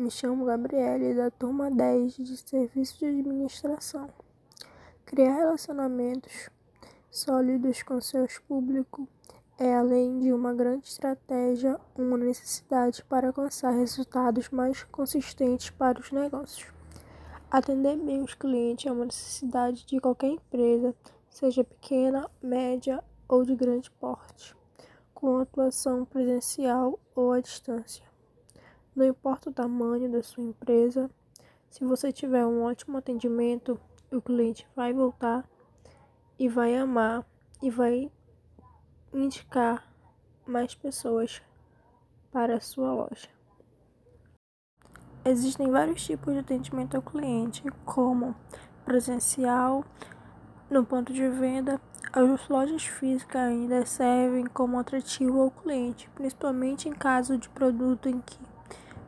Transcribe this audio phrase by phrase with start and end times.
[0.00, 4.08] Me chamo Gabriele, da turma 10 de Serviço de Administração.
[5.04, 6.48] Criar relacionamentos
[7.10, 9.06] sólidos com seus públicos
[9.58, 16.10] é, além de uma grande estratégia, uma necessidade para alcançar resultados mais consistentes para os
[16.10, 16.72] negócios.
[17.50, 20.94] Atender bem os clientes é uma necessidade de qualquer empresa,
[21.28, 24.56] seja pequena, média ou de grande porte,
[25.12, 28.09] com atuação presencial ou à distância.
[28.94, 31.10] Não importa o tamanho da sua empresa,
[31.70, 33.80] se você tiver um ótimo atendimento,
[34.10, 35.48] o cliente vai voltar
[36.38, 37.24] e vai amar
[37.62, 38.10] e vai
[39.12, 39.88] indicar
[40.46, 41.40] mais pessoas
[42.32, 43.28] para a sua loja.
[45.24, 48.34] Existem vários tipos de atendimento ao cliente, como
[48.84, 49.84] presencial,
[50.68, 51.80] no ponto de venda,
[52.12, 58.20] as lojas físicas ainda servem como atrativo ao cliente, principalmente em caso de produto em
[58.20, 58.49] que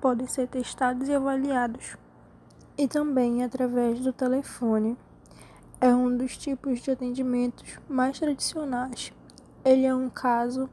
[0.00, 1.96] podem ser testados e avaliados.
[2.76, 4.96] E também através do telefone.
[5.80, 9.12] É um dos tipos de atendimentos mais tradicionais.
[9.64, 10.68] Ele é um caso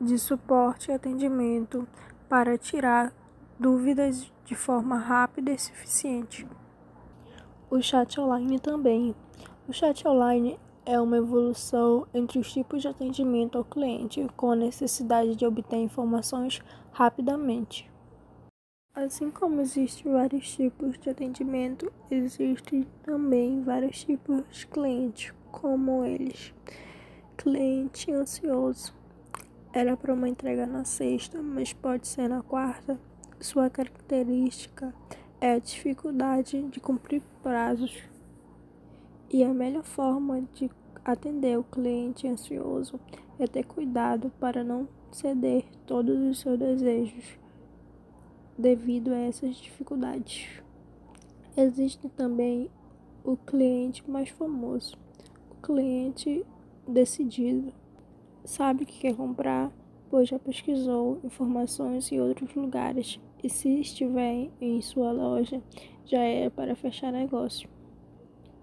[0.00, 1.86] de suporte e atendimento
[2.28, 3.12] para tirar
[3.58, 6.46] dúvidas de forma rápida e suficiente.
[7.70, 9.14] O chat online também.
[9.68, 10.58] O chat online
[10.88, 15.76] é uma evolução entre os tipos de atendimento ao cliente, com a necessidade de obter
[15.76, 17.90] informações rapidamente.
[18.94, 26.54] Assim como existem vários tipos de atendimento, existem também vários tipos de cliente, como eles.
[27.36, 28.94] Cliente ansioso.
[29.74, 32.98] Era para uma entrega na sexta, mas pode ser na quarta.
[33.38, 34.94] Sua característica
[35.38, 37.94] é a dificuldade de cumprir prazos.
[39.30, 40.70] E a melhor forma de
[41.04, 42.98] atender o cliente ansioso
[43.38, 47.38] é ter cuidado para não ceder todos os seus desejos
[48.56, 50.62] devido a essas dificuldades.
[51.56, 52.70] Existe também
[53.22, 54.96] o cliente mais famoso,
[55.50, 56.44] o cliente
[56.86, 57.72] decidido,
[58.44, 59.70] sabe que quer comprar,
[60.08, 65.62] pois já pesquisou informações em outros lugares e se estiver em sua loja
[66.04, 67.77] já é para fechar negócio.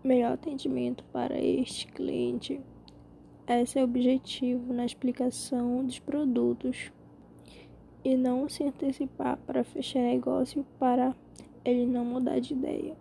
[0.06, 2.62] Melhor atendimento para este cliente.
[3.48, 6.92] Esse é o objetivo na explicação dos produtos
[8.04, 11.16] e não se antecipar para fechar negócio para
[11.66, 12.96] ele não mudar de ideia.